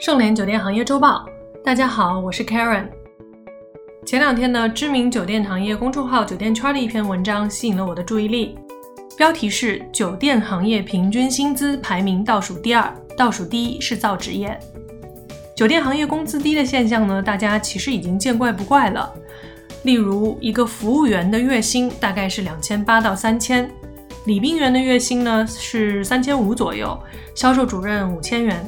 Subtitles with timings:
[0.00, 1.26] 盛联酒店行业周报，
[1.64, 2.86] 大家好，我是 Karen。
[4.06, 8.56] 前两天呢，知名酒店行业公众号“酒店圈”的一篇文章吸引了我的注意力，
[9.16, 14.56] 标题是“酒店行业平均薪资排名倒数第二，倒数第一是造纸业”。
[15.56, 19.12] 酒店行业工资低的现象呢，大家其实已经见怪不怪了。
[19.82, 23.68] 例如，一个服务员的月薪大概是两千八到三千，
[24.26, 26.96] 礼宾员的月薪呢是三千五左右，
[27.34, 28.64] 销售主任五千元。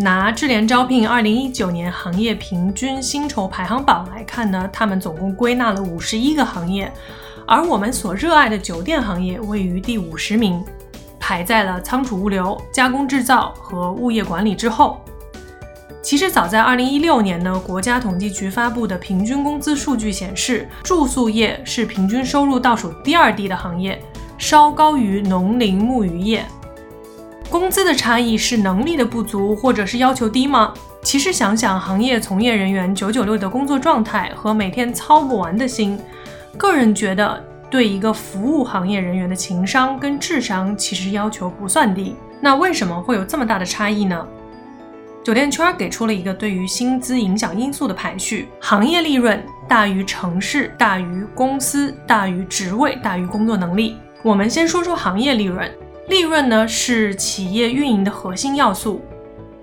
[0.00, 6.90] 拿智联招聘二零一九年行业平均薪酬排行榜来看呢，他们总共归纳了五十一个行业，
[7.46, 10.64] 而我们所热爱的酒店行业位于第五十名，
[11.18, 15.04] 排在了仓储物流、加工制造和物业管理之后。
[16.00, 24.02] 其实早在二零一六年呢，国家统计局发布的平均工资数据显示，住宿业是平均收入倒数第二低的行业，
[24.38, 26.42] 稍高于农林牧渔业。
[27.50, 30.72] 工资的差异是能力的不足，或者是要求低吗？
[31.02, 35.98] 其实想想行业从业人员九九六的工作状态和每天操不完的心，
[36.56, 42.14] 个人觉得对一个服务行业人员的情商跟智商其实要求不算低。
[42.40, 44.24] 那为什么会有这么大的差异呢？
[45.24, 53.96] 酒店圈给出了一个对于薪资影响因素的排序：行业利润大于城市，大于公司，大于职位，大于工作能力。
[54.22, 55.68] 我们先说说行业利润。
[56.10, 59.00] 利润呢是企业运营的核心要素，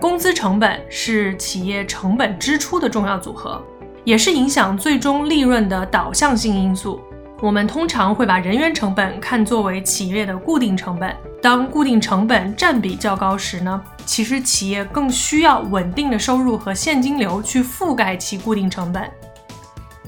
[0.00, 3.62] 工资成本是企业成本支出的重要组合，
[4.04, 6.98] 也是影响最终利润的导向性因素。
[7.42, 19.02] 我们通常会把人员成本看作为企业的固定成本，当固定成本占比较高时呢，其实企业更需要稳定的收入和现金流去覆盖其固定成本。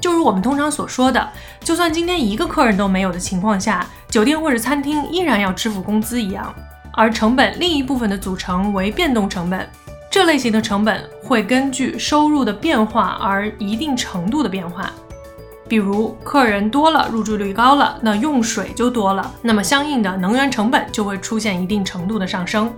[0.02, 1.26] 就如我们通常所说的，
[1.60, 6.52] 就算今天一个客人都没有的情况下，酒店或者餐厅依然要支付工资一样。
[6.92, 9.66] 而成本另一部分的组成为变动成本，
[10.10, 14.90] 这类型的成本会根据收入的变化而一定程度的变化。
[15.68, 22.74] 比如客人多了，入住率高了，那用水就多了，那么相应的能源成本就会出现一定程度的上升。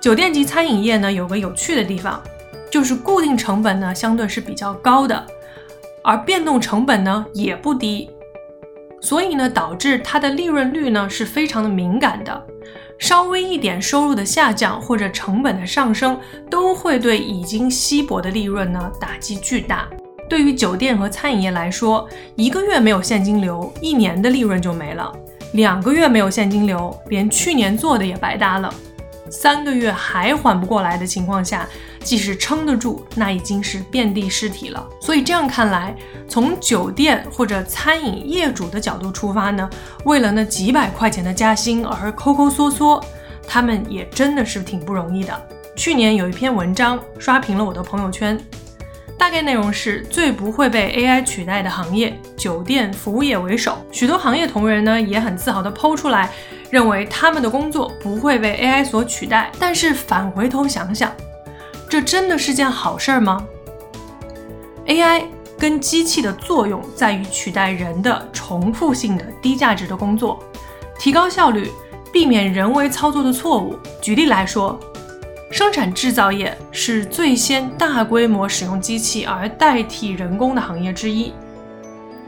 [0.00, 2.18] 酒店及餐饮业呢，有个有趣的地方，
[2.70, 5.26] 就是固定成本呢相对是比较高的。
[6.06, 8.08] 而变动成本呢也不低，
[9.00, 12.46] 所以呢导致它的利润率呢是非常的敏感的，
[12.96, 16.16] 稍微一点收入的下降或者成本的上升，
[16.48, 19.88] 都会对已经稀薄的利润呢打击巨大。
[20.28, 25.12] 对于酒店和餐饮业来说，一个月没有现金流，一年的利润就没了；
[25.54, 28.72] 两个月没有现金流，连去年做的也白搭了。
[29.30, 31.68] 三个月还缓不过来的情况下，
[32.00, 34.86] 即使撑得住，那已经是遍地尸体了。
[35.00, 35.94] 所以这样看来，
[36.28, 39.68] 从酒店或者餐饮业主的角度出发呢，
[40.04, 43.02] 为了那几百块钱的加薪而抠抠缩缩，
[43.46, 45.48] 他们也真的是挺不容易的。
[45.76, 48.40] 去年有一篇文章刷屏了我的朋友圈，
[49.18, 53.78] 大概内容是最不会被 AI 取代的行业，酒店服务业为首。
[53.90, 56.30] 许多行业同仁呢也很自豪地抛出来。
[56.68, 61.12] 认为他们的工作不会被 AI 所取代，但是返回头想想，
[61.88, 63.46] 这真的是件好事儿吗
[64.86, 70.42] ？AI 跟机器的作用在于取代人的重复性的低价值的工作，
[70.98, 71.70] 提高效率，
[72.12, 73.78] 避免人为操作的错误。
[74.02, 74.78] 举例来说，
[75.50, 81.32] 生产制造业是最先大规模使用机器而代替人工的行业之一，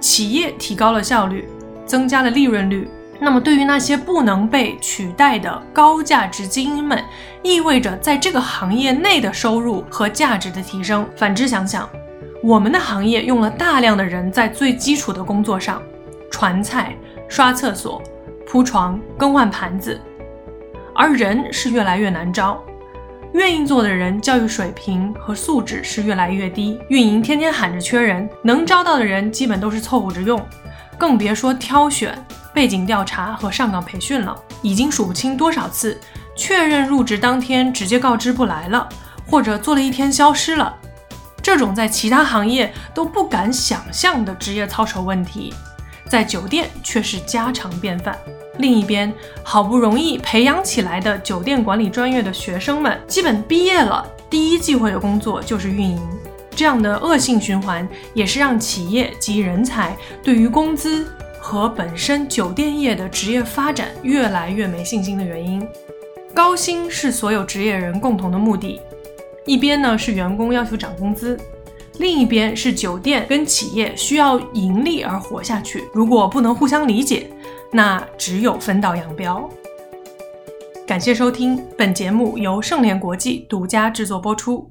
[0.00, 1.48] 企业提高了效率，
[1.84, 2.88] 增加了利润率。
[3.20, 7.02] 那么，对于那些不能被取代的高价值精英们，
[7.42, 11.04] 意味着在这个行业内的收入和价值的提升。
[11.16, 11.88] 反之，想想
[12.44, 15.82] 我们的行业用了大量的人在最基础的工作上，
[16.30, 16.94] 传菜、
[17.26, 18.00] 刷厕所、
[18.46, 20.00] 铺床、更换盘子，
[20.94, 22.62] 而人是越来越难招，
[23.34, 30.40] 愿意做的人教育水平和素质是越来越低，运营天天喊着缺人，能招到的人基本都是凑合着用，
[30.96, 32.18] 更别说挑选。
[32.54, 36.00] 背景调查和上岗培训了，已经数不清多少次
[36.34, 38.88] 确认入职当天直接告知不来了，
[39.26, 40.74] 或者做了一天消失了。
[41.42, 45.54] 这种在其他行业都不敢想象的职业操守问题，
[46.08, 48.18] 在酒店却是家常便饭。
[48.58, 49.12] 另一边，
[49.42, 56.00] 好不容易培养起来的酒店管理专业的学生们，基本毕业了，第一机会的工作就是运营。
[56.54, 61.06] 这样的恶性循环，也是让企业及人才对于工资。
[61.40, 65.66] 和本身酒店业的职业发展越来越没信心的原因，
[66.34, 68.78] 高薪是所有职业人共同的目的。
[69.46, 71.38] 一边呢是员工要求涨工资，
[71.98, 75.84] 另一边是酒店跟企业需要盈利而活下去。
[75.94, 77.30] 如果不能互相理解，
[77.72, 79.48] 那只有分道扬镳。
[80.86, 84.70] 感谢收听，本节目由盛联国际独家制作播出。